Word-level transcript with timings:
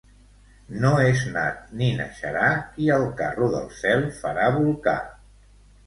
No 0.85 0.93
és 1.09 1.21
nat 1.35 1.59
ni 1.83 1.91
naixerà 2.01 2.49
qui 2.73 2.91
el 2.99 3.07
Carro 3.23 3.53
del 3.59 3.71
cel 3.85 4.07
farà 4.25 4.53
bolcar. 4.61 5.01